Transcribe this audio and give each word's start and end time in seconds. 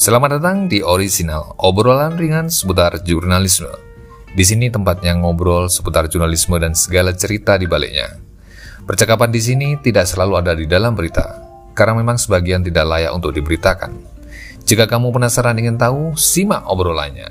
Selamat 0.00 0.40
datang 0.40 0.64
di 0.64 0.80
Original, 0.80 1.60
obrolan 1.60 2.16
ringan 2.16 2.48
seputar 2.48 3.04
jurnalisme. 3.04 3.68
Di 4.32 4.40
sini 4.48 4.72
tempatnya 4.72 5.12
ngobrol 5.12 5.68
seputar 5.68 6.08
jurnalisme 6.08 6.56
dan 6.56 6.72
segala 6.72 7.12
cerita 7.12 7.60
di 7.60 7.68
baliknya. 7.68 8.16
Percakapan 8.88 9.28
di 9.28 9.44
sini 9.44 9.68
tidak 9.76 10.08
selalu 10.08 10.40
ada 10.40 10.56
di 10.56 10.64
dalam 10.64 10.96
berita, 10.96 11.44
karena 11.76 12.00
memang 12.00 12.16
sebagian 12.16 12.64
tidak 12.64 12.88
layak 12.88 13.12
untuk 13.12 13.36
diberitakan. 13.36 13.92
Jika 14.64 14.88
kamu 14.88 15.12
penasaran 15.12 15.60
ingin 15.60 15.76
tahu, 15.76 16.16
simak 16.16 16.64
obrolannya. 16.64 17.28